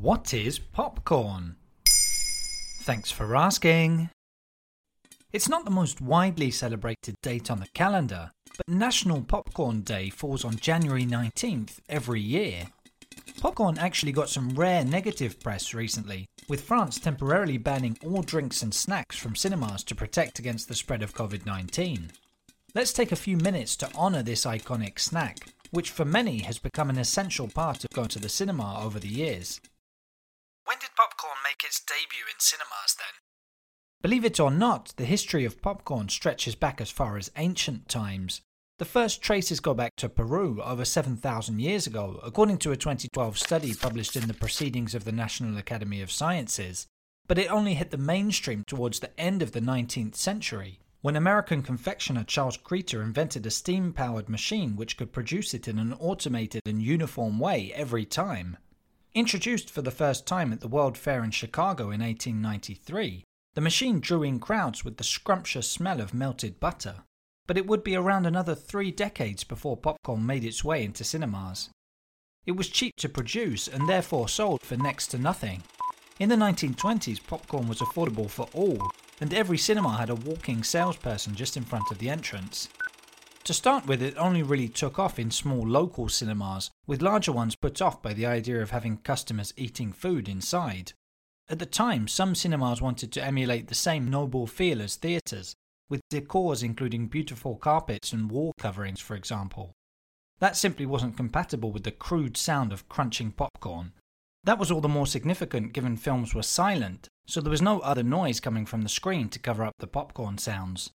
[0.00, 1.56] What is popcorn?
[2.84, 4.08] Thanks for asking.
[5.30, 10.42] It's not the most widely celebrated date on the calendar, but National Popcorn Day falls
[10.42, 12.68] on January 19th every year.
[13.42, 18.72] Popcorn actually got some rare negative press recently, with France temporarily banning all drinks and
[18.72, 22.10] snacks from cinemas to protect against the spread of COVID 19.
[22.74, 25.40] Let's take a few minutes to honour this iconic snack,
[25.72, 29.06] which for many has become an essential part of going to the cinema over the
[29.06, 29.60] years.
[31.20, 33.12] Popcorn make its debut in cinemas then?
[34.00, 38.40] Believe it or not, the history of popcorn stretches back as far as ancient times.
[38.78, 43.38] The first traces go back to Peru over 7,000 years ago, according to a 2012
[43.38, 46.86] study published in the Proceedings of the National Academy of Sciences.
[47.28, 51.62] But it only hit the mainstream towards the end of the 19th century, when American
[51.62, 56.62] confectioner Charles Cretors invented a steam powered machine which could produce it in an automated
[56.64, 58.56] and uniform way every time.
[59.12, 63.98] Introduced for the first time at the World Fair in Chicago in 1893, the machine
[63.98, 67.02] drew in crowds with the scrumptious smell of melted butter.
[67.48, 71.70] But it would be around another three decades before popcorn made its way into cinemas.
[72.46, 75.64] It was cheap to produce and therefore sold for next to nothing.
[76.20, 81.34] In the 1920s, popcorn was affordable for all, and every cinema had a walking salesperson
[81.34, 82.68] just in front of the entrance.
[83.44, 87.56] To start with, it only really took off in small local cinemas, with larger ones
[87.56, 90.92] put off by the idea of having customers eating food inside.
[91.48, 95.56] At the time, some cinemas wanted to emulate the same noble feel as theatres,
[95.88, 99.72] with decors including beautiful carpets and wall coverings, for example.
[100.38, 103.92] That simply wasn't compatible with the crude sound of crunching popcorn.
[104.44, 108.02] That was all the more significant given films were silent, so there was no other
[108.02, 110.90] noise coming from the screen to cover up the popcorn sounds.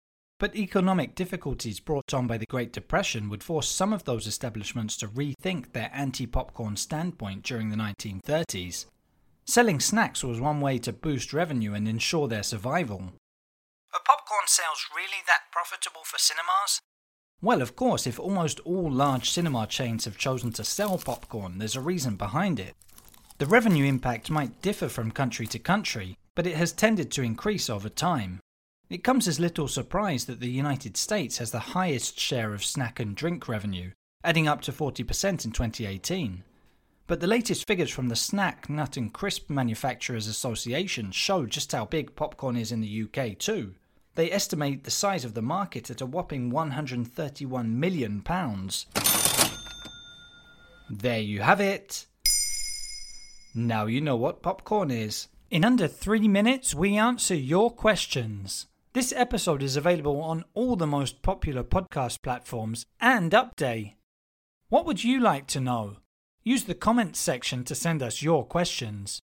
[0.41, 4.97] But economic difficulties brought on by the Great Depression would force some of those establishments
[4.97, 8.87] to rethink their anti popcorn standpoint during the 1930s.
[9.45, 13.13] Selling snacks was one way to boost revenue and ensure their survival.
[13.93, 16.81] Are popcorn sales really that profitable for cinemas?
[17.43, 21.77] Well, of course, if almost all large cinema chains have chosen to sell popcorn, there's
[21.77, 22.75] a reason behind it.
[23.37, 27.69] The revenue impact might differ from country to country, but it has tended to increase
[27.69, 28.40] over time.
[28.91, 32.99] It comes as little surprise that the United States has the highest share of snack
[32.99, 33.93] and drink revenue,
[34.25, 36.43] adding up to 40% in 2018.
[37.07, 41.85] But the latest figures from the Snack, Nut and Crisp Manufacturers Association show just how
[41.85, 43.77] big popcorn is in the UK too.
[44.17, 48.87] They estimate the size of the market at a whopping 131 million pounds.
[50.91, 52.07] There you have it.
[53.55, 55.29] Now you know what popcorn is.
[55.49, 58.67] In under 3 minutes we answer your questions.
[58.93, 63.95] This episode is available on all the most popular podcast platforms and Upday.
[64.69, 65.99] What would you like to know?
[66.43, 69.21] Use the comments section to send us your questions.